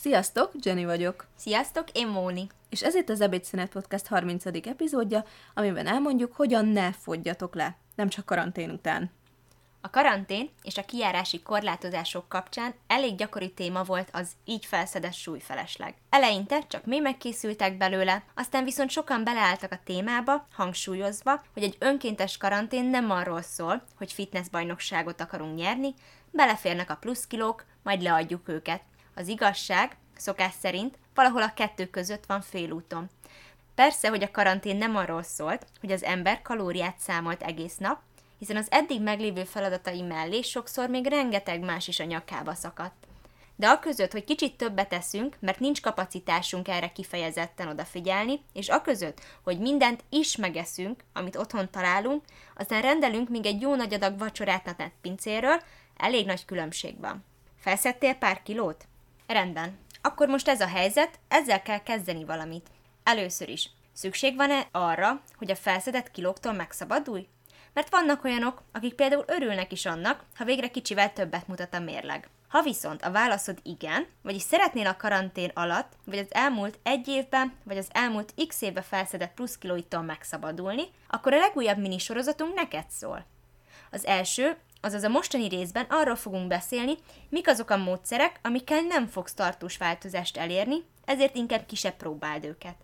[0.00, 1.26] Sziasztok, Jenny vagyok.
[1.36, 2.46] Sziasztok, én Móni.
[2.68, 4.44] És ez itt az Ebédszünet Podcast 30.
[4.66, 9.10] epizódja, amiben elmondjuk, hogyan ne fogyjatok le, nem csak karantén után.
[9.80, 15.94] A karantén és a kijárási korlátozások kapcsán elég gyakori téma volt az így felszedett súlyfelesleg.
[16.10, 22.36] Eleinte csak mi megkészültek belőle, aztán viszont sokan beleálltak a témába, hangsúlyozva, hogy egy önkéntes
[22.36, 25.94] karantén nem arról szól, hogy fitnessbajnokságot akarunk nyerni,
[26.30, 28.82] beleférnek a pluszkilók, majd leadjuk őket.
[29.14, 33.10] Az igazság, szokás szerint, valahol a kettő között van félúton.
[33.74, 38.00] Persze, hogy a karantén nem arról szólt, hogy az ember kalóriát számolt egész nap,
[38.38, 43.06] hiszen az eddig meglévő feladatai mellé sokszor még rengeteg más is a nyakába szakadt.
[43.56, 48.80] De a között, hogy kicsit többet teszünk, mert nincs kapacitásunk erre kifejezetten odafigyelni, és a
[48.80, 52.24] között, hogy mindent is megeszünk, amit otthon találunk,
[52.56, 55.62] aztán rendelünk még egy jó nagy adag vacsorát a pincéről,
[55.96, 57.24] elég nagy különbség van.
[57.58, 58.88] Felszedtél pár kilót?
[59.32, 59.78] Rendben.
[60.00, 62.68] Akkor most ez a helyzet, ezzel kell kezdeni valamit.
[63.02, 63.70] Először is.
[63.92, 67.28] Szükség van-e arra, hogy a felszedett kilóktól megszabadulj?
[67.72, 72.28] Mert vannak olyanok, akik például örülnek is annak, ha végre kicsivel többet mutat a mérleg.
[72.48, 77.52] Ha viszont a válaszod igen, vagyis szeretnél a karantén alatt, vagy az elmúlt egy évben,
[77.64, 83.26] vagy az elmúlt x évben felszedett plusz kilóitól megszabadulni, akkor a legújabb minisorozatunk neked szól.
[83.90, 86.94] Az első, azaz a mostani részben arról fogunk beszélni,
[87.28, 92.76] mik azok a módszerek, amikkel nem fogsz tartós változást elérni, ezért inkább kisebb próbáld őket.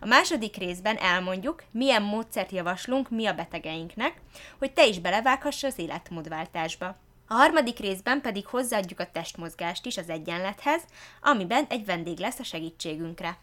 [0.00, 4.20] A második részben elmondjuk, milyen módszert javaslunk mi a betegeinknek,
[4.58, 6.96] hogy te is belevághass az életmódváltásba.
[7.26, 10.82] A harmadik részben pedig hozzáadjuk a testmozgást is az egyenlethez,
[11.22, 13.38] amiben egy vendég lesz a segítségünkre.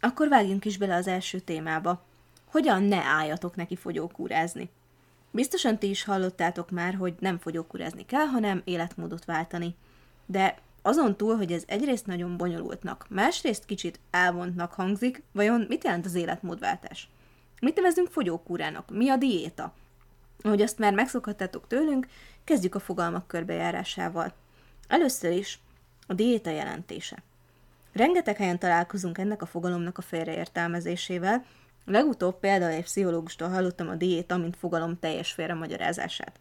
[0.00, 2.02] Akkor vágjunk is bele az első témába.
[2.50, 4.70] Hogyan ne álljatok neki fogyókúrázni?
[5.34, 9.74] Biztosan ti is hallottátok már, hogy nem fogyókúrázni kell, hanem életmódot váltani.
[10.26, 16.06] De azon túl, hogy ez egyrészt nagyon bonyolultnak, másrészt kicsit elvontnak hangzik, vajon mit jelent
[16.06, 17.08] az életmódváltás?
[17.60, 18.90] Mit nevezünk fogyókúrának?
[18.90, 19.74] Mi a diéta?
[20.42, 22.06] Ahogy azt már megszokhattátok tőlünk,
[22.44, 24.32] kezdjük a fogalmak körbejárásával.
[24.88, 25.58] Először is
[26.06, 27.22] a diéta jelentése.
[27.92, 31.44] Rengeteg helyen találkozunk ennek a fogalomnak a félreértelmezésével,
[31.84, 36.40] legutóbb például egy pszichológustól hallottam a diéta, mint fogalom teljes félremagyarázását.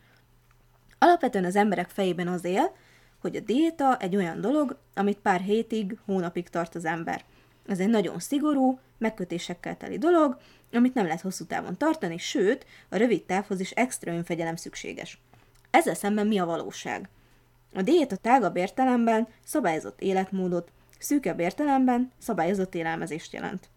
[1.00, 2.76] Alapvetően az emberek fejében az él,
[3.22, 7.24] hogy a diéta egy olyan dolog, amit pár hétig, hónapig tart az ember.
[7.68, 10.38] Ez egy nagyon szigorú, megkötésekkel teli dolog,
[10.72, 15.22] amit nem lehet hosszú távon tartani, sőt, a rövid távhoz is extra önfegyelem szükséges.
[15.70, 17.10] Ezzel szemben mi a valóság?
[17.74, 23.70] A diéta tágabb értelemben szabályozott életmódot, szűkebb értelemben szabályozott élelmezést jelent.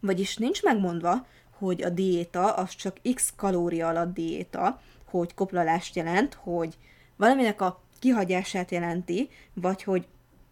[0.00, 6.34] Vagyis nincs megmondva, hogy a diéta az csak x kalória alatt diéta, hogy koplalást jelent,
[6.34, 6.76] hogy
[7.16, 10.06] valaminek a kihagyását jelenti, vagy hogy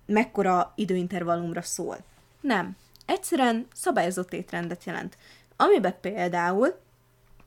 [0.06, 1.96] mekkora időintervallumra szól.
[2.40, 2.76] Nem.
[3.06, 5.16] Egyszerűen szabályozott étrendet jelent.
[5.56, 6.80] Amiben például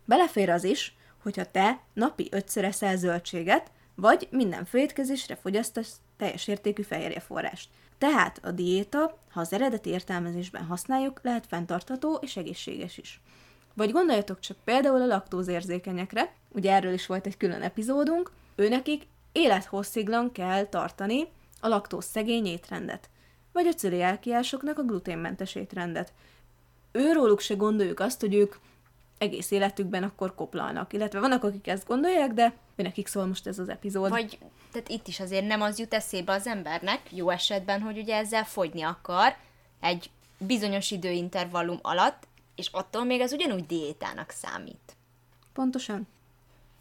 [0.05, 6.81] belefér az is, hogyha te napi ötször eszel zöldséget, vagy minden főétkezésre fogyasztasz teljes értékű
[6.81, 7.69] fehérjeforrást.
[7.97, 13.21] Tehát a diéta, ha az eredeti értelmezésben használjuk, lehet fenntartható és egészséges is.
[13.73, 20.31] Vagy gondoljatok csak például a laktózérzékenyekre, ugye erről is volt egy külön epizódunk, őnekik élethossziglan
[20.31, 21.27] kell tartani
[21.61, 23.09] a laktóz szegény étrendet,
[23.51, 26.13] vagy a celiákiásoknak a gluténmentes étrendet.
[26.91, 28.55] Őróluk se gondoljuk azt, hogy ők
[29.17, 30.93] egész életükben akkor koplalnak.
[30.93, 34.09] Illetve vannak, akik ezt gondolják, de nekik szól most ez az epizód.
[34.09, 34.37] Vagy,
[34.71, 38.45] tehát itt is azért nem az jut eszébe az embernek, jó esetben, hogy ugye ezzel
[38.45, 39.35] fogyni akar
[39.79, 44.95] egy bizonyos időintervallum alatt, és attól még ez ugyanúgy diétának számít.
[45.53, 46.07] Pontosan.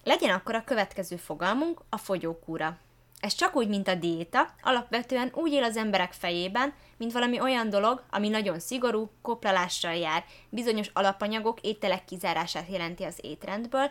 [0.05, 2.79] Legyen akkor a következő fogalmunk a fogyókúra.
[3.21, 7.71] Ez csak úgy, mint a diéta, alapvetően úgy él az emberek fejében, mint valami olyan
[7.71, 13.91] dolog, ami nagyon szigorú, koplalással jár, bizonyos alapanyagok, ételek kizárását jelenti az étrendből,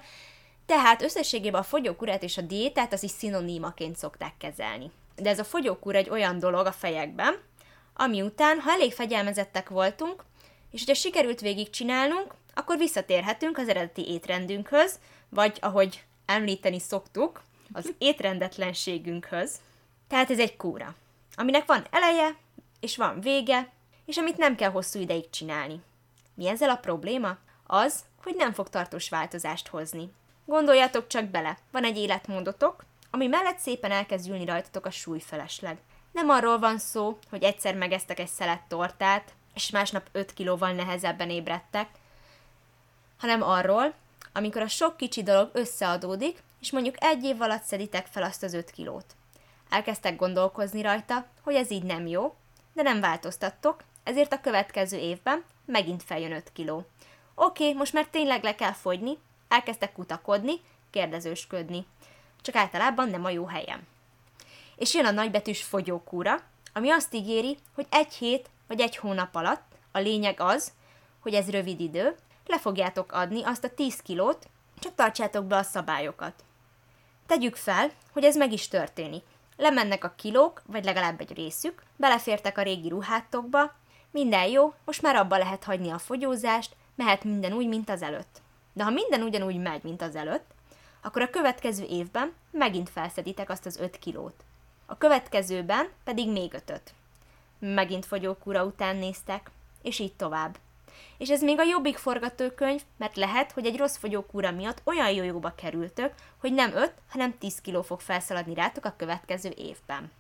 [0.66, 4.92] tehát összességében a fogyókúrát és a diétát az is szinonímaként szokták kezelni.
[5.16, 7.40] De ez a fogyókúra egy olyan dolog a fejekben,
[7.94, 10.24] ami után, ha elég fegyelmezettek voltunk,
[10.72, 15.00] és hogyha sikerült végigcsinálnunk, akkor visszatérhetünk az eredeti étrendünkhöz,
[15.30, 19.60] vagy ahogy említeni szoktuk, az étrendetlenségünkhöz.
[20.08, 20.96] Tehát ez egy kúra,
[21.36, 22.36] aminek van eleje,
[22.80, 23.70] és van vége,
[24.06, 25.82] és amit nem kell hosszú ideig csinálni.
[26.34, 27.38] Mi ezzel a probléma?
[27.68, 30.12] Az, hogy nem fog tartós változást hozni.
[30.46, 35.78] Gondoljatok csak bele, van egy életmódotok, ami mellett szépen elkezd ülni rajtatok a súlyfelesleg.
[36.12, 41.30] Nem arról van szó, hogy egyszer megeztek egy szelet tortát, és másnap 5 kilóval nehezebben
[41.30, 41.90] ébredtek,
[43.18, 43.94] hanem arról,
[44.34, 48.54] amikor a sok kicsi dolog összeadódik, és mondjuk egy év alatt szeditek fel azt az
[48.54, 49.16] 5 kilót.
[49.70, 52.36] Elkezdtek gondolkozni rajta, hogy ez így nem jó,
[52.74, 56.86] de nem változtattok, ezért a következő évben megint feljön 5 kiló.
[57.36, 59.18] Oké, most már tényleg le kell fogyni,
[59.48, 60.54] elkezdtek kutakodni,
[60.90, 61.86] kérdezősködni.
[62.42, 63.88] Csak általában nem a jó helyem.
[64.76, 66.42] És jön a nagybetűs fogyókúra,
[66.74, 70.72] ami azt ígéri, hogy egy hét vagy egy hónap alatt, a lényeg az,
[71.20, 72.16] hogy ez rövid idő,
[72.46, 74.48] le fogjátok adni azt a 10 kilót,
[74.80, 76.45] csak tartsátok be a szabályokat.
[77.28, 79.24] Tegyük fel, hogy ez meg is történik.
[79.58, 83.74] Lemennek a kilók, vagy legalább egy részük, belefértek a régi ruhátokba,
[84.12, 88.42] minden jó, most már abba lehet hagyni a fogyózást, mehet minden úgy, mint az előtt.
[88.74, 90.54] De ha minden ugyanúgy megy, mint az előtt,
[91.02, 94.44] akkor a következő évben megint felszeditek azt az 5 kilót.
[94.86, 96.94] A következőben pedig még ötöt.
[97.60, 99.52] Megint fogyókúra után néztek,
[99.82, 100.58] és így tovább.
[101.18, 105.24] És ez még a jobbik forgatókönyv, mert lehet, hogy egy rossz fogyókúra miatt olyan jó
[105.24, 110.12] jóba kerültök, hogy nem 5, hanem 10 kiló fog felszaladni rátok a következő évben.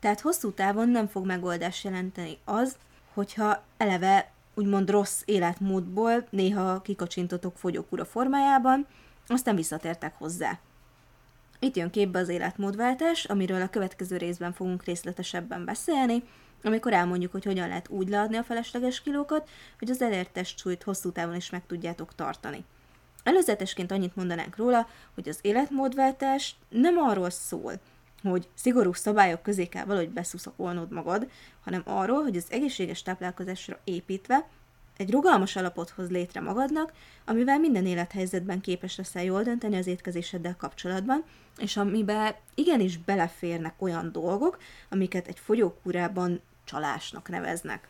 [0.00, 2.76] Tehát hosszú távon nem fog megoldást jelenteni az,
[3.14, 8.86] hogyha eleve úgymond rossz életmódból néha kikacsintotok fogyókúra formájában,
[9.26, 10.58] aztán visszatértek hozzá.
[11.58, 16.22] Itt jön képbe az életmódváltás, amiről a következő részben fogunk részletesebben beszélni,
[16.62, 19.48] amikor elmondjuk, hogy hogyan lehet úgy leadni a felesleges kilókat,
[19.78, 22.64] hogy az elért testsúlyt hosszú távon is meg tudjátok tartani.
[23.22, 27.72] Előzetesként annyit mondanánk róla, hogy az életmódváltás nem arról szól,
[28.22, 31.30] hogy szigorú szabályok közé kell valahogy beszuszakolnod magad,
[31.64, 34.48] hanem arról, hogy az egészséges táplálkozásra építve
[34.96, 36.92] egy rugalmas alapot hoz létre magadnak,
[37.24, 41.24] amivel minden élethelyzetben képes leszel jól dönteni az étkezéseddel kapcsolatban,
[41.58, 44.58] és amiben igenis beleférnek olyan dolgok,
[44.90, 47.88] amiket egy fogyókúrában csalásnak neveznek.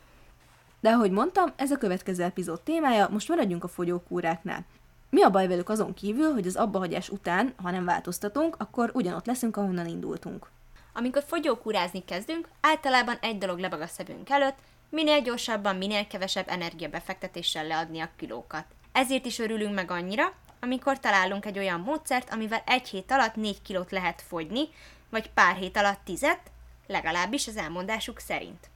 [0.81, 4.65] De ahogy mondtam, ez a következő epizód témája, most maradjunk a fogyókúráknál.
[5.11, 9.27] Mi a baj velük azon kívül, hogy az abbahagyás után, ha nem változtatunk, akkor ugyanott
[9.27, 10.47] leszünk, ahonnan indultunk.
[10.93, 14.57] Amikor fogyókúrázni kezdünk, általában egy dolog lebeg a szemünk előtt,
[14.97, 18.65] minél gyorsabban, minél kevesebb energiabefektetéssel leadni a kilókat.
[18.93, 23.63] Ezért is örülünk meg annyira, amikor találunk egy olyan módszert, amivel egy hét alatt 4
[23.63, 24.69] kilót lehet fogyni,
[25.11, 26.41] vagy pár hét alatt tizet,
[26.87, 28.71] legalábbis az elmondásuk szerint.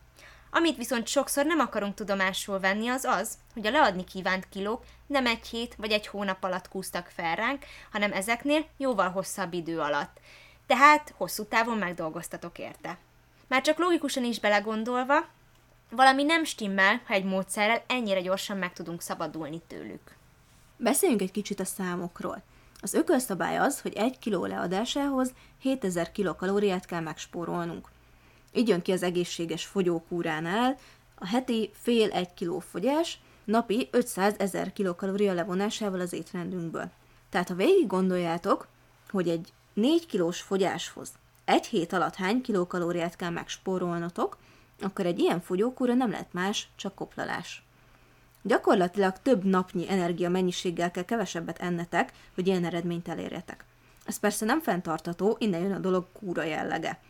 [0.51, 5.27] Amit viszont sokszor nem akarunk tudomásul venni, az az, hogy a leadni kívánt kilók nem
[5.27, 10.17] egy hét vagy egy hónap alatt kúztak fel ránk, hanem ezeknél jóval hosszabb idő alatt.
[10.67, 12.99] Tehát hosszú távon megdolgoztatok érte.
[13.47, 15.27] Már csak logikusan is belegondolva,
[15.91, 20.17] valami nem stimmel, ha egy módszerrel ennyire gyorsan meg tudunk szabadulni tőlük.
[20.77, 22.43] Beszéljünk egy kicsit a számokról.
[22.81, 27.89] Az ökölszabály az, hogy egy kiló leadásához 7000 kilokalóriát kell megspórolnunk.
[28.53, 30.77] Így jön ki az egészséges fogyókúránál
[31.15, 36.91] a heti fél egy kiló fogyás, napi 500 ezer kilokalória levonásával az étrendünkből.
[37.31, 38.67] Tehát ha végig gondoljátok,
[39.11, 41.13] hogy egy 4 kilós fogyáshoz
[41.51, 44.37] egy hét alatt hány kilokalóriát kell megspórolnotok,
[44.83, 47.63] akkor egy ilyen fogyókúra nem lehet más, csak koplalás.
[48.43, 53.65] Gyakorlatilag több napnyi energia mennyiséggel kell kevesebbet ennetek, hogy ilyen eredményt elérjetek.
[54.05, 57.01] Ez persze nem fenntartató, innen jön a dolog kúra jellege.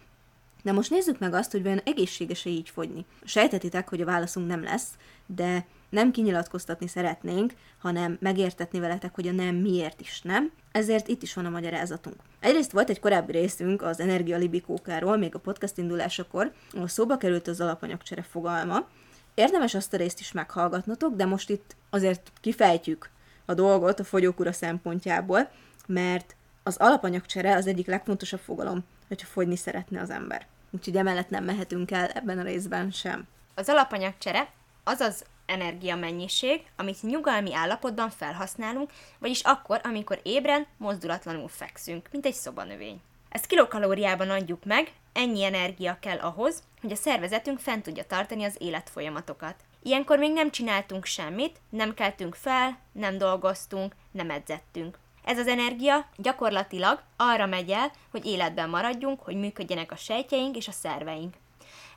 [0.63, 3.05] De most nézzük meg azt, hogy vajon egészséges-e így fogyni.
[3.25, 4.89] Sejtetitek, hogy a válaszunk nem lesz,
[5.27, 11.23] de nem kinyilatkoztatni szeretnénk, hanem megértetni veletek, hogy a nem miért is nem, ezért itt
[11.23, 12.17] is van a magyarázatunk.
[12.41, 17.61] Egyrészt volt egy korábbi részünk az energialibikókáról, még a podcast indulásakor, ahol szóba került az
[17.61, 18.89] alapanyagcsere fogalma.
[19.35, 23.11] Érdemes azt a részt is meghallgatnotok, de most itt azért kifejtjük
[23.45, 25.51] a dolgot a fogyókúra szempontjából,
[25.87, 30.47] mert az alapanyagcsere az egyik legfontosabb fogalom, hogyha fogyni szeretne az ember.
[30.71, 33.27] Úgyhogy emellett nem mehetünk el ebben a részben sem.
[33.55, 34.51] Az alapanyagcsere
[34.85, 42.35] az az energiamennyiség, amit nyugalmi állapotban felhasználunk, vagyis akkor, amikor ébren, mozdulatlanul fekszünk, mint egy
[42.35, 43.01] szobanövény.
[43.29, 48.57] Ezt kilokalóriában adjuk meg, ennyi energia kell ahhoz, hogy a szervezetünk fent tudja tartani az
[48.59, 49.55] életfolyamatokat.
[49.83, 54.99] Ilyenkor még nem csináltunk semmit, nem keltünk fel, nem dolgoztunk, nem edzettünk.
[55.31, 60.69] Ez az energia gyakorlatilag arra megy el, hogy életben maradjunk, hogy működjenek a sejtjeink és
[60.69, 61.35] a szerveink.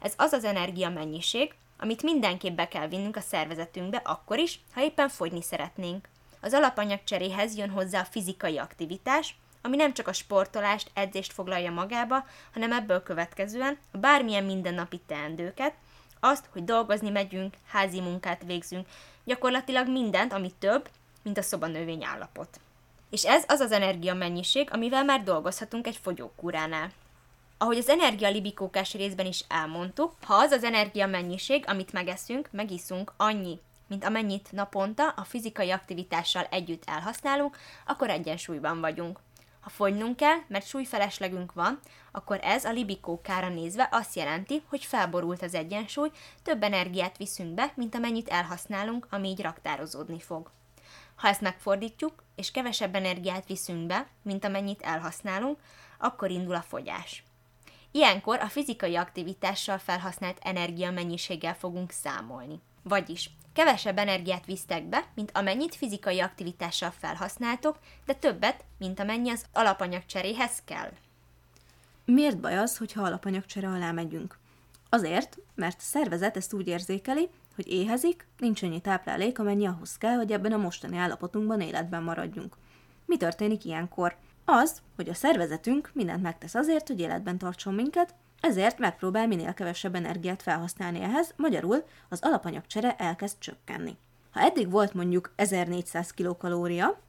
[0.01, 4.83] Ez az az energia mennyiség, amit mindenképp be kell vinnünk a szervezetünkbe akkor is, ha
[4.83, 6.07] éppen fogyni szeretnénk.
[6.41, 12.25] Az alapanyagcseréhez jön hozzá a fizikai aktivitás, ami nem csak a sportolást, edzést foglalja magába,
[12.53, 15.73] hanem ebből következően a bármilyen mindennapi teendőket,
[16.19, 18.87] azt, hogy dolgozni megyünk, házi munkát végzünk,
[19.23, 20.89] gyakorlatilag mindent, ami több,
[21.23, 22.59] mint a szobanövény állapot.
[23.13, 26.91] És ez az az energia mennyiség, amivel már dolgozhatunk egy fogyókúránál.
[27.57, 33.13] Ahogy az energia libikókás részben is elmondtuk, ha az az energia mennyiség, amit megeszünk, megiszunk
[33.17, 39.19] annyi, mint amennyit naponta a fizikai aktivitással együtt elhasználunk, akkor egyensúlyban vagyunk.
[39.59, 41.79] Ha fogynunk kell, mert súlyfeleslegünk van,
[42.11, 46.11] akkor ez a libikókára nézve azt jelenti, hogy felborult az egyensúly,
[46.43, 50.51] több energiát viszünk be, mint amennyit elhasználunk, ami így raktározódni fog.
[51.23, 55.59] Ha ezt megfordítjuk, és kevesebb energiát viszünk be, mint amennyit elhasználunk,
[55.97, 57.23] akkor indul a fogyás.
[57.91, 62.61] Ilyenkor a fizikai aktivitással felhasznált energia mennyiséggel fogunk számolni.
[62.81, 69.45] Vagyis kevesebb energiát visztek be, mint amennyit fizikai aktivitással felhasználtok, de többet, mint amennyi az
[69.53, 70.91] alapanyag cseréhez kell.
[72.05, 74.39] Miért baj az, hogyha alapanyagcsere alá megyünk?
[74.89, 80.15] Azért, mert a szervezet ezt úgy érzékeli, hogy éhezik, nincs annyi táplálék, amennyi ahhoz kell,
[80.15, 82.55] hogy ebben a mostani állapotunkban életben maradjunk.
[83.05, 84.15] Mi történik ilyenkor?
[84.45, 89.95] Az, hogy a szervezetünk mindent megtesz azért, hogy életben tartson minket, ezért megpróbál minél kevesebb
[89.95, 93.97] energiát felhasználni ehhez, magyarul az alapanyagcsere elkezd csökkenni.
[94.31, 96.99] Ha eddig volt mondjuk 1400 kilokalória,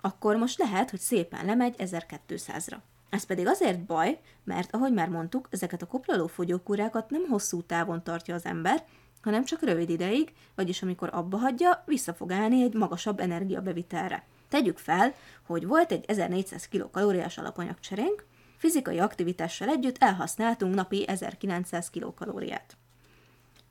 [0.00, 2.76] akkor most lehet, hogy szépen lemegy 1200-ra.
[3.10, 8.02] Ez pedig azért baj, mert ahogy már mondtuk, ezeket a koplaló fogyókúrákat nem hosszú távon
[8.02, 8.84] tartja az ember,
[9.20, 14.24] hanem csak rövid ideig, vagyis amikor abba hagyja, vissza fog állni egy magasabb energiabevitelre.
[14.48, 15.14] Tegyük fel,
[15.46, 22.76] hogy volt egy 1400 kilokalóriás alapanyagcserénk, fizikai aktivitással együtt elhasználtunk napi 1900 kilokalóriát.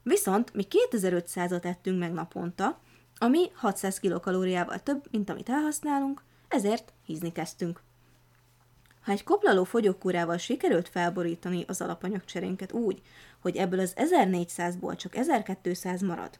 [0.04, 2.80] Viszont mi 2500-at ettünk meg naponta,
[3.18, 7.82] ami 600 kilokalóriával több, mint amit elhasználunk, ezért hízni kezdtünk.
[9.10, 13.02] Ha egy koplaló fogyókúrával sikerült felborítani az alapanyagcserénket úgy,
[13.40, 16.40] hogy ebből az 1400-ból csak 1200 marad,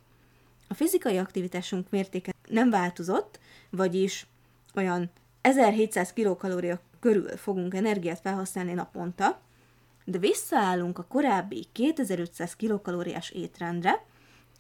[0.68, 4.28] a fizikai aktivitásunk mértéke nem változott, vagyis
[4.76, 5.12] olyan
[5.42, 9.40] 1700 kilokalória körül fogunk energiát felhasználni naponta,
[10.06, 14.06] de visszaállunk a korábbi 2500 kilokalóriás étrendre,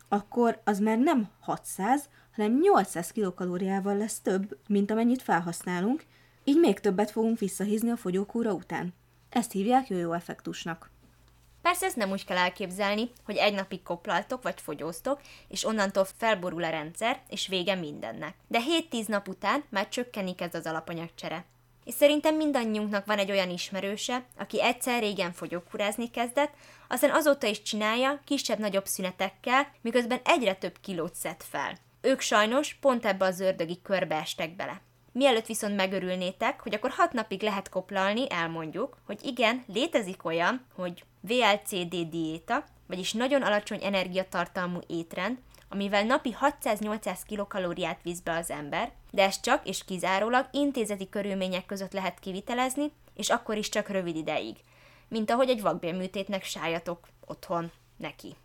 [0.08, 6.04] akkor az már nem 600, hanem 800 kilokalóriával lesz több, mint amennyit felhasználunk,
[6.50, 8.94] így még többet fogunk visszahízni a fogyókúra után.
[9.30, 10.92] Ezt hívják jó effektusnak.
[11.62, 16.64] Persze ezt nem úgy kell elképzelni, hogy egy napig koplaltok vagy fogyóztok, és onnantól felborul
[16.64, 18.36] a rendszer, és vége mindennek.
[18.48, 18.60] De
[18.92, 21.46] 7-10 nap után már csökkenni kezd az alapanyagcsere.
[21.84, 26.54] És szerintem mindannyiunknak van egy olyan ismerőse, aki egyszer régen fogyókúrázni kezdett,
[26.88, 31.78] aztán azóta is csinálja, kisebb-nagyobb szünetekkel, miközben egyre több kilót szed fel.
[32.02, 34.82] Ők sajnos pont ebbe az ördögi körbe estek bele.
[35.12, 41.04] Mielőtt viszont megörülnétek, hogy akkor hat napig lehet koplalni, elmondjuk, hogy igen, létezik olyan, hogy
[41.22, 45.38] VLCD diéta, vagyis nagyon alacsony energiatartalmú étrend,
[45.70, 51.66] amivel napi 600-800 kilokalóriát visz be az ember, de ezt csak és kizárólag intézeti körülmények
[51.66, 54.56] között lehet kivitelezni, és akkor is csak rövid ideig,
[55.08, 58.36] mint ahogy egy vakbélműtétnek sájatok otthon neki.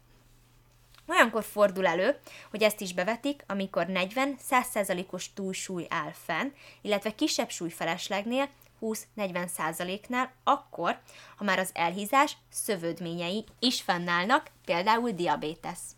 [1.06, 2.18] Olyankor fordul elő,
[2.50, 8.48] hogy ezt is bevetik, amikor 40-100%-os túlsúly áll fenn, illetve kisebb súlyfeleslegnél
[8.80, 11.00] 20-40%-nál, akkor,
[11.36, 15.96] ha már az elhízás szövődményei is fennállnak, például diabétesz.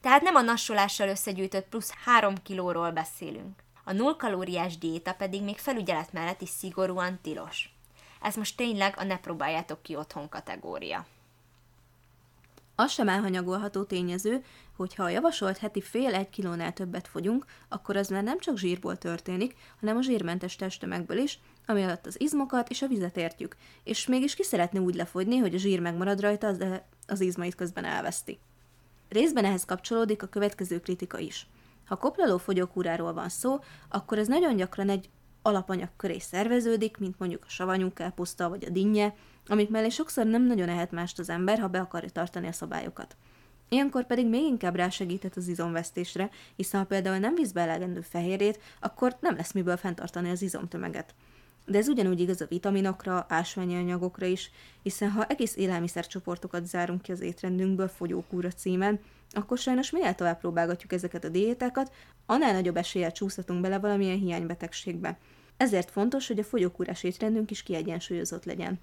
[0.00, 3.62] Tehát nem a nassolással összegyűjtött plusz 3 kilóról beszélünk.
[3.84, 7.74] A nullkalóriás diéta pedig még felügyelet mellett is szigorúan tilos.
[8.22, 11.06] Ez most tényleg a ne próbáljátok ki otthon kategória.
[12.74, 14.44] Az sem elhanyagolható tényező,
[14.76, 18.58] hogy ha a javasolt heti fél egy kilónál többet fogyunk, akkor az már nem csak
[18.58, 23.56] zsírból történik, hanem a zsírmentes testtömegből is, ami alatt az izmokat és a vizet értjük,
[23.84, 27.84] és mégis ki szeretne úgy lefogyni, hogy a zsír megmarad rajta, de az izmait közben
[27.84, 28.38] elveszti.
[29.08, 31.46] Részben ehhez kapcsolódik a következő kritika is.
[31.86, 35.10] Ha koplaló fogyókúráról van szó, akkor ez nagyon gyakran egy
[35.42, 39.14] alapanyag köré szerveződik, mint mondjuk a savanyú káposzta vagy a dinnye,
[39.46, 43.16] amik mellé sokszor nem nagyon ehet mást az ember, ha be akarja tartani a szabályokat.
[43.68, 48.60] Ilyenkor pedig még inkább rásegíthet az izomvesztésre, hiszen ha például nem visz be elegendő fehérjét,
[48.80, 51.14] akkor nem lesz miből fenntartani az izomtömeget.
[51.66, 54.50] De ez ugyanúgy igaz a vitaminokra, ásványi anyagokra is,
[54.82, 59.00] hiszen ha egész élelmiszercsoportokat zárunk ki az étrendünkből fogyókúra címen,
[59.32, 61.92] akkor sajnos minél tovább próbálgatjuk ezeket a diétákat,
[62.26, 65.18] annál nagyobb eséllyel csúszhatunk bele valamilyen hiánybetegségbe.
[65.56, 68.80] Ezért fontos, hogy a fogyókúrás étrendünk is kiegyensúlyozott legyen.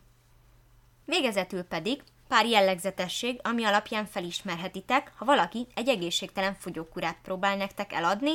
[1.06, 8.32] Végezetül pedig pár jellegzetesség, ami alapján felismerhetitek, ha valaki egy egészségtelen fogyókúrát próbál nektek eladni,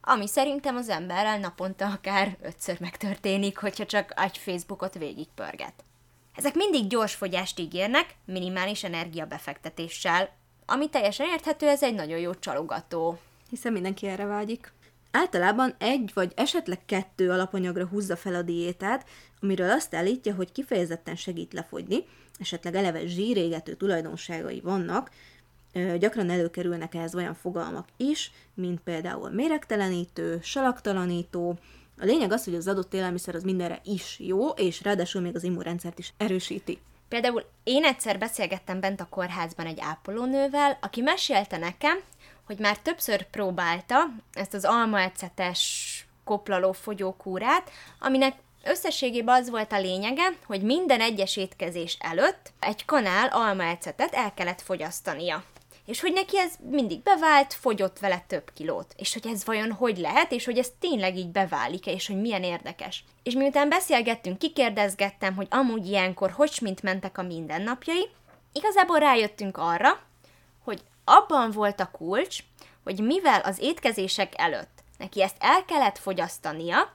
[0.00, 5.84] ami szerintem az emberrel naponta akár ötször megtörténik, hogyha csak egy Facebookot végigpörget.
[6.34, 13.18] Ezek mindig gyors fogyást ígérnek, minimális energiabefektetéssel, ami teljesen érthető, ez egy nagyon jó csalogató.
[13.50, 14.72] Hiszen mindenki erre vágyik.
[15.10, 19.06] Általában egy vagy esetleg kettő alapanyagra húzza fel a diétát,
[19.40, 22.04] amiről azt állítja, hogy kifejezetten segít lefogyni,
[22.38, 25.10] esetleg eleve zsírégető tulajdonságai vannak,
[25.98, 31.58] gyakran előkerülnek ehhez olyan fogalmak is, mint például méregtelenítő, salaktalanító,
[31.98, 35.42] A lényeg az, hogy az adott élelmiszer az mindenre is jó, és ráadásul még az
[35.42, 36.78] immunrendszert is erősíti.
[37.08, 41.98] Például én egyszer beszélgettem bent a kórházban egy ápolónővel, aki mesélte nekem,
[42.46, 43.96] hogy már többször próbálta
[44.32, 48.34] ezt az almaecetes koplaló fogyókúrát, aminek
[48.64, 54.60] összességében az volt a lényege, hogy minden egyes étkezés előtt egy kanál almaecetet el kellett
[54.60, 55.44] fogyasztania
[55.86, 59.98] és hogy neki ez mindig bevált, fogyott vele több kilót, és hogy ez vajon hogy
[59.98, 63.04] lehet, és hogy ez tényleg így beválik és hogy milyen érdekes.
[63.22, 68.08] És miután beszélgettünk, kikérdezgettem, hogy amúgy ilyenkor hogy mint mentek a mindennapjai,
[68.52, 70.00] igazából rájöttünk arra,
[70.64, 72.38] hogy abban volt a kulcs,
[72.84, 76.94] hogy mivel az étkezések előtt neki ezt el kellett fogyasztania,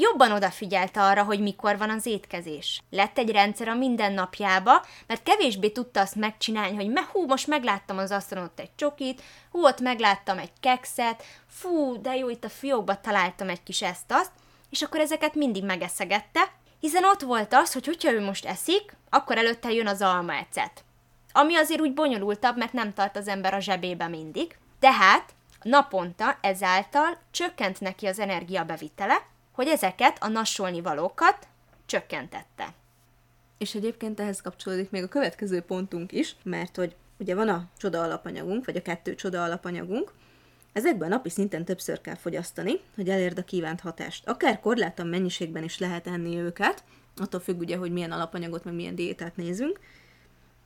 [0.00, 2.82] jobban odafigyelt arra, hogy mikor van az étkezés.
[2.90, 7.98] Lett egy rendszer a mindennapjába, mert kevésbé tudta azt megcsinálni, hogy me, hú, most megláttam
[7.98, 12.48] az asztalon ott egy csokit, hú, ott megláttam egy kekszet, fú, de jó, itt a
[12.48, 14.30] fiókba találtam egy kis ezt-azt,
[14.70, 16.40] és akkor ezeket mindig megeszegette,
[16.80, 20.84] hiszen ott volt az, hogy hogyha ő most eszik, akkor előtte jön az ecet.
[21.32, 24.56] Ami azért úgy bonyolultabb, mert nem tart az ember a zsebébe mindig.
[24.80, 29.26] Tehát naponta ezáltal csökkent neki az energiabevitele,
[29.58, 31.46] hogy ezeket a nassolni valókat
[31.86, 32.74] csökkentette.
[33.56, 38.02] És egyébként ehhez kapcsolódik még a következő pontunk is, mert hogy ugye van a csoda
[38.02, 40.12] alapanyagunk, vagy a kettő csoda alapanyagunk,
[40.72, 44.28] ezekben napi szinten többször kell fogyasztani, hogy elérd a kívánt hatást.
[44.28, 46.84] Akár korlátlan mennyiségben is lehet enni őket,
[47.16, 49.80] attól függ ugye, hogy milyen alapanyagot, meg milyen diétát nézünk.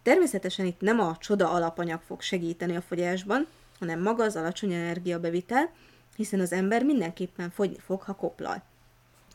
[0.02, 3.46] Természetesen itt nem a csoda alapanyag fog segíteni a fogyásban,
[3.78, 5.70] hanem maga az alacsony energiabevitel,
[6.16, 8.70] hiszen az ember mindenképpen fogyni fog, ha koplal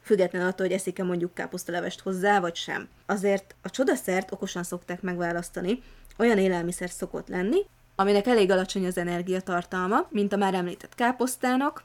[0.07, 2.87] függetlenül attól, hogy eszik-e mondjuk káposztalevest hozzá, vagy sem.
[3.05, 5.81] Azért a csodaszert okosan szokták megválasztani,
[6.17, 11.83] olyan élelmiszer szokott lenni, aminek elég alacsony az energiatartalma, mint a már említett káposztának.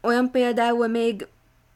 [0.00, 1.26] Olyan például még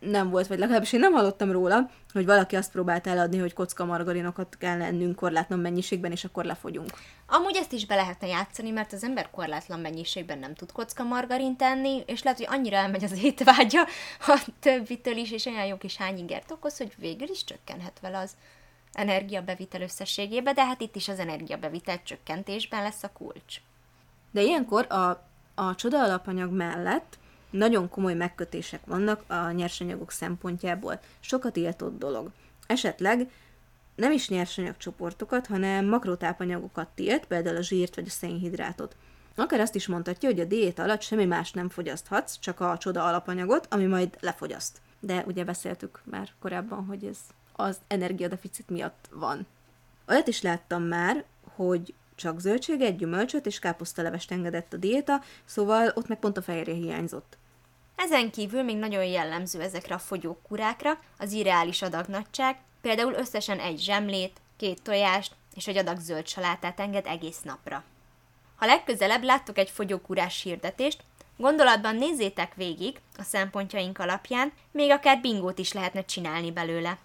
[0.04, 3.84] nem volt, vagy legalábbis én nem hallottam róla, hogy valaki azt próbált eladni, hogy kocka
[3.84, 6.90] margarinokat kell lennünk korlátlan mennyiségben, és akkor lefogyunk.
[7.26, 11.56] Amúgy ezt is be lehetne játszani, mert az ember korlátlan mennyiségben nem tud kocka margarint
[11.56, 13.86] tenni, és lehet, hogy annyira elmegy az étvágya
[14.26, 18.32] a többitől is, és olyan jó kis hányingert okoz, hogy végül is csökkenhet vele az
[18.92, 23.56] energiabevitel összességébe, de hát itt is az energiabevitel csökkentésben lesz a kulcs.
[24.30, 25.08] De ilyenkor a,
[25.54, 27.18] a csoda alapanyag mellett
[27.52, 31.00] nagyon komoly megkötések vannak a nyersanyagok szempontjából.
[31.20, 32.30] Sokat iltott dolog.
[32.66, 33.30] Esetleg
[33.94, 38.96] nem is nyersanyagcsoportokat, hanem makrotápanyagokat tilt, például a zsírt vagy a szénhidrátot.
[39.34, 43.04] Akár azt is mondhatja, hogy a diét alatt semmi más nem fogyaszthatsz, csak a csoda
[43.04, 44.80] alapanyagot, ami majd lefogyaszt.
[45.00, 47.18] De ugye beszéltük már korábban, hogy ez
[47.52, 49.46] az energiadeficit miatt van.
[50.08, 56.08] Olyat is láttam már, hogy csak zöldséget, gyümölcsöt és káposztalevest engedett a diéta, szóval ott
[56.08, 57.36] meg pont a fehérje hiányzott.
[58.04, 64.40] Ezen kívül még nagyon jellemző ezekre a fogyókúrákra az irreális adagnagyság, például összesen egy zsemlét,
[64.56, 67.84] két tojást és egy adag zöld salátát enged egész napra.
[68.56, 71.02] Ha legközelebb láttok egy fogyókúrás hirdetést,
[71.36, 76.98] gondolatban nézzétek végig a szempontjaink alapján, még akár bingót is lehetne csinálni belőle.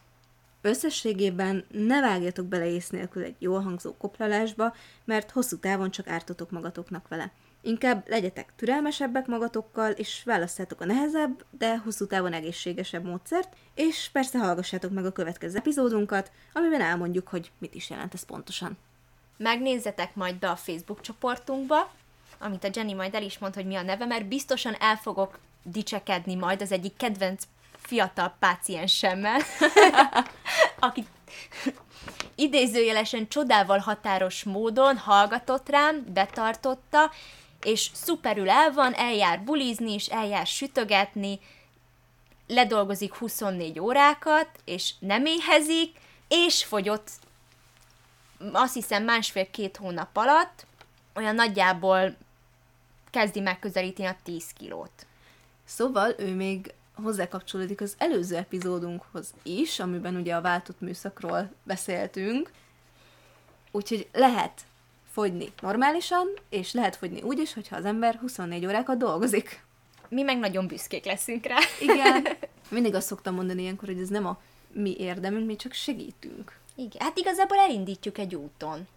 [0.61, 6.51] Összességében ne vágjatok bele ész nélkül egy jól hangzó koplalásba, mert hosszú távon csak ártotok
[6.51, 7.31] magatoknak vele.
[7.61, 14.37] Inkább legyetek türelmesebbek magatokkal, és választhatok a nehezebb, de hosszú távon egészségesebb módszert, és persze
[14.39, 18.77] hallgassátok meg a következő epizódunkat, amiben elmondjuk, hogy mit is jelent ez pontosan.
[19.37, 21.91] Megnézzetek majd be a Facebook csoportunkba,
[22.39, 25.39] amit a Jenny majd el is mond, hogy mi a neve, mert biztosan el fogok
[25.63, 27.43] dicsekedni majd az egyik kedvenc
[27.77, 29.41] fiatal páciensemmel,
[30.79, 31.05] aki
[32.35, 37.11] idézőjelesen csodával határos módon hallgatott rám, betartotta,
[37.67, 41.39] és szuperül el van, eljár bulizni is, eljár sütögetni,
[42.47, 47.09] ledolgozik 24 órákat, és nem éhezik, és fogyott
[48.51, 50.65] azt hiszem másfél-két hónap alatt,
[51.15, 52.15] olyan nagyjából
[53.09, 55.05] kezdi megközelíteni a 10 kilót.
[55.65, 62.51] Szóval ő még hozzákapcsolódik az előző epizódunkhoz is, amiben ugye a váltott műszakról beszéltünk.
[63.71, 64.65] Úgyhogy lehet
[65.17, 69.63] fogyni normálisan, és lehet fogyni úgy is, hogyha az ember 24 órákat dolgozik.
[70.09, 71.57] Mi meg nagyon büszkék leszünk rá.
[71.81, 72.27] Igen.
[72.69, 74.39] Mindig azt szoktam mondani ilyenkor, hogy ez nem a
[74.71, 76.59] mi érdemünk, mi csak segítünk.
[76.75, 78.87] Igen, hát igazából elindítjuk egy úton.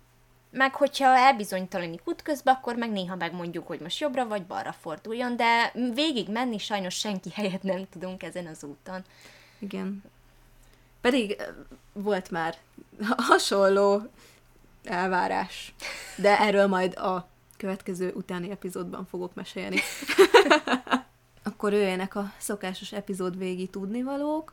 [0.51, 5.73] Meg hogyha elbizonytalanik útközben, akkor meg néha megmondjuk, hogy most jobbra vagy balra forduljon, de
[5.95, 9.05] végig menni sajnos senki helyet nem tudunk ezen az úton.
[9.59, 10.03] Igen.
[11.01, 11.43] Pedig
[11.93, 12.57] volt már
[13.29, 14.03] hasonló
[14.85, 15.75] elvárás.
[16.17, 19.77] De erről majd a következő utáni epizódban fogok mesélni.
[21.43, 24.53] akkor jöjjenek a szokásos epizód végi tudnivalók.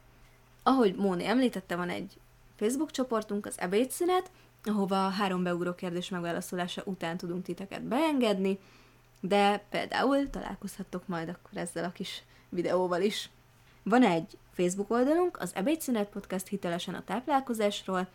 [0.63, 2.17] Ahogy Móni említette, van egy
[2.55, 4.31] Facebook csoportunk, az ebédszünet,
[4.63, 8.59] ahova a három beugró kérdés megválaszolása után tudunk titeket beengedni,
[9.19, 13.29] de például találkozhattok majd akkor ezzel a kis videóval is.
[13.83, 18.07] Van egy Facebook oldalunk, az Ebédszünet Podcast hitelesen a táplálkozásról,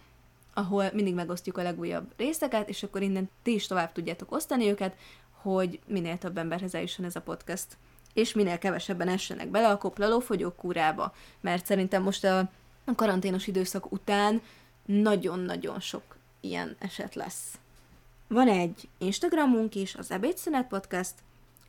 [0.55, 4.97] ahol mindig megosztjuk a legújabb részeket, és akkor innen ti is tovább tudjátok osztani őket,
[5.31, 7.67] hogy minél több emberhez eljusson ez a podcast.
[8.15, 12.51] És minél kevesebben essenek bele a koplaló fogyókúrába, mert szerintem most a,
[12.97, 14.43] karanténos időszak után
[14.85, 16.03] nagyon-nagyon sok
[16.41, 17.59] ilyen eset lesz.
[18.29, 21.15] Van egy Instagramunk is, az Ebédszünet Podcast,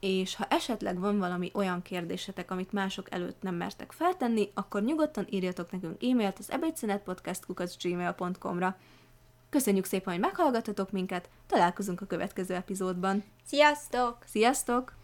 [0.04, 5.26] és ha esetleg van valami olyan kérdésetek, amit mások előtt nem mertek feltenni, akkor nyugodtan
[5.30, 8.78] írjatok nekünk e-mailt az ebédszünetpodcast.gmail.com-ra.
[9.50, 13.24] Köszönjük szépen, hogy meghallgattatok minket, találkozunk a következő epizódban.
[13.46, 14.18] Sziasztok!
[14.26, 14.92] Sziasztok!